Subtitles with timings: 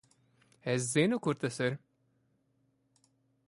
[0.71, 1.75] Es zinu, kur tas ir.